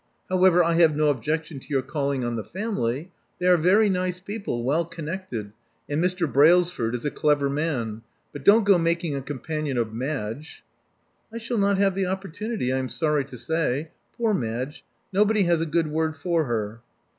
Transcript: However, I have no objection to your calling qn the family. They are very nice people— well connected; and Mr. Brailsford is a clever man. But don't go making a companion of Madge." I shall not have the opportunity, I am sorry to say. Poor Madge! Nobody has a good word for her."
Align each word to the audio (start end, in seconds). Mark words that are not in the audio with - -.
However, 0.29 0.63
I 0.63 0.73
have 0.81 0.95
no 0.95 1.09
objection 1.11 1.59
to 1.59 1.67
your 1.69 1.83
calling 1.83 2.23
qn 2.23 2.35
the 2.35 2.43
family. 2.43 3.11
They 3.37 3.45
are 3.45 3.55
very 3.55 3.87
nice 3.87 4.19
people— 4.19 4.63
well 4.63 4.83
connected; 4.83 5.51
and 5.87 6.03
Mr. 6.03 6.25
Brailsford 6.27 6.95
is 6.95 7.05
a 7.05 7.11
clever 7.11 7.51
man. 7.51 8.01
But 8.33 8.43
don't 8.43 8.63
go 8.63 8.79
making 8.79 9.13
a 9.15 9.21
companion 9.21 9.77
of 9.77 9.93
Madge." 9.93 10.63
I 11.31 11.37
shall 11.37 11.59
not 11.59 11.77
have 11.77 11.93
the 11.93 12.07
opportunity, 12.07 12.73
I 12.73 12.79
am 12.79 12.89
sorry 12.89 13.25
to 13.25 13.37
say. 13.37 13.91
Poor 14.17 14.33
Madge! 14.33 14.83
Nobody 15.13 15.43
has 15.43 15.61
a 15.61 15.67
good 15.67 15.85
word 15.91 16.15
for 16.15 16.45
her." 16.45 16.81